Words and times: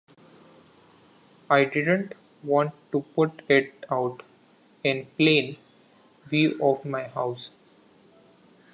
I 1.47 1.63
didn't 1.65 2.13
want 2.41 2.71
to 2.91 3.01
put 3.13 3.43
it 3.47 3.85
out 3.91 4.23
in 4.83 5.05
plain 5.05 5.57
view 6.27 6.57
of 6.59 6.85
my 6.85 7.03
house. 7.07 7.51